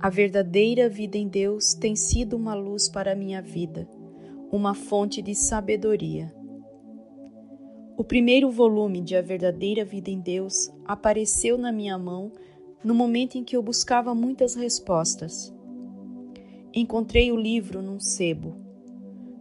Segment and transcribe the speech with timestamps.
[0.00, 3.88] A verdadeira vida em Deus tem sido uma luz para a minha vida,
[4.52, 6.32] uma fonte de sabedoria.
[7.96, 12.30] O primeiro volume de A Verdadeira Vida em Deus apareceu na minha mão
[12.84, 15.52] no momento em que eu buscava muitas respostas.
[16.72, 18.54] Encontrei o livro num sebo.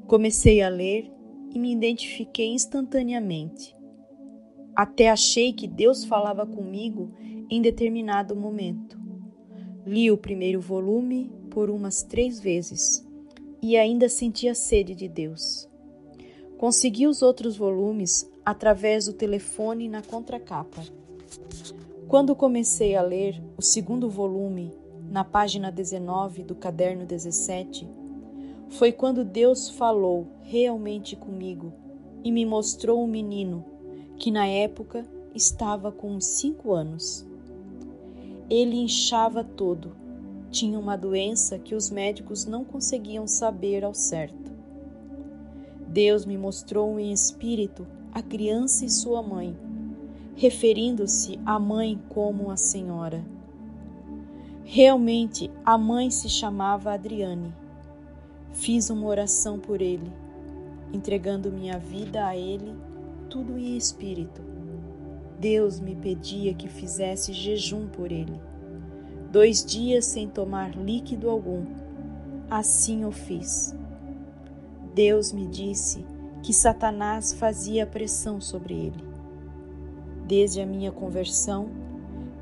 [0.07, 1.07] Comecei a ler
[1.53, 3.75] e me identifiquei instantaneamente.
[4.75, 7.11] Até achei que Deus falava comigo
[7.47, 9.06] em determinado momento.
[9.87, 13.07] Li o primeiro volume por umas três vezes
[13.61, 15.65] e ainda sentia sede de Deus.
[16.57, 20.83] Consegui os outros volumes através do telefone na contracapa.
[22.05, 24.73] Quando comecei a ler o segundo volume,
[25.09, 27.87] na página 19 do caderno 17,
[28.67, 31.71] foi quando Deus falou realmente comigo
[32.25, 33.63] e me mostrou um menino
[34.17, 37.25] que na época estava com cinco anos.
[38.49, 39.93] Ele inchava todo,
[40.49, 44.51] tinha uma doença que os médicos não conseguiam saber ao certo.
[45.87, 49.53] Deus me mostrou em espírito a criança e sua mãe,
[50.35, 53.25] referindo-se à mãe como a senhora.
[54.63, 57.53] Realmente, a mãe se chamava Adriane.
[58.53, 60.11] Fiz uma oração por ele,
[60.93, 62.73] entregando minha vida a ele,
[63.29, 64.56] tudo em espírito
[65.39, 68.41] Deus me pedia que fizesse jejum por ele,
[69.31, 71.65] dois dias sem tomar líquido algum.
[72.49, 73.75] Assim o fiz.
[74.95, 76.03] Deus me disse
[76.41, 79.03] que Satanás fazia pressão sobre ele.
[80.25, 81.69] Desde a minha conversão,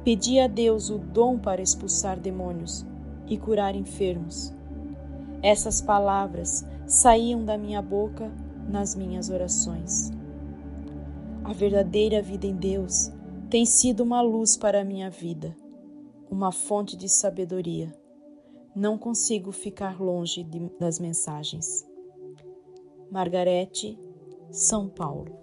[0.04, 2.86] pedi a Deus o dom para expulsar demônios
[3.28, 4.54] e curar enfermos.
[5.42, 8.32] Essas palavras saíam da minha boca
[8.70, 10.12] nas minhas orações.
[11.46, 13.12] A verdadeira vida em Deus
[13.52, 15.56] tem sido uma luz para a minha vida,
[16.28, 17.96] uma fonte de sabedoria.
[18.76, 21.88] Não consigo ficar longe de, das mensagens.
[23.12, 23.96] Margarete,
[24.50, 25.38] São Paulo.